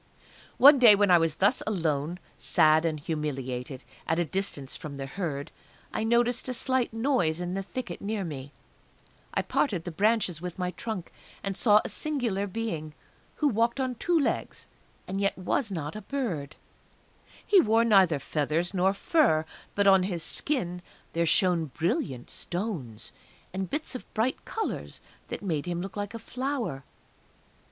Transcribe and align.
One 0.57 0.79
day 0.79 0.95
when 0.95 1.11
I 1.11 1.19
was 1.19 1.35
thus 1.35 1.61
alone, 1.67 2.17
sad 2.35 2.85
and 2.85 2.99
humiliated, 2.99 3.83
at 4.07 4.17
a 4.17 4.25
distance 4.25 4.75
from 4.75 4.97
the 4.97 5.05
Herd, 5.05 5.51
I 5.93 6.03
noticed 6.03 6.49
a 6.49 6.55
slight 6.55 6.91
noise 6.91 7.39
in 7.39 7.53
the 7.53 7.61
thicket, 7.61 8.01
near 8.01 8.23
me. 8.23 8.51
I 9.35 9.43
parted 9.43 9.83
the 9.83 9.91
branches 9.91 10.41
with 10.41 10.57
my 10.57 10.71
trunk, 10.71 11.11
and 11.43 11.55
saw 11.55 11.81
a 11.85 11.89
singular 11.89 12.47
being, 12.47 12.95
who 13.35 13.47
walked 13.47 13.79
on 13.79 13.93
two 13.93 14.19
legs 14.19 14.69
and 15.07 15.21
yet 15.21 15.37
was 15.37 15.69
not 15.69 15.95
a 15.95 16.01
bird. 16.01 16.55
He 17.45 17.61
wore 17.61 17.85
neither 17.85 18.17
feathers 18.17 18.73
nor 18.73 18.95
fur; 18.95 19.45
but 19.75 19.85
on 19.85 20.01
his 20.01 20.23
skin 20.23 20.81
there 21.13 21.27
shone 21.27 21.65
brilliant 21.65 22.31
stones, 22.31 23.11
and 23.53 23.69
bits 23.69 23.93
of 23.93 24.11
bright 24.15 24.45
colours 24.45 24.99
that 25.27 25.43
made 25.43 25.67
him 25.67 25.79
look 25.79 25.95
like 25.95 26.15
a 26.15 26.17
flower! 26.17 26.83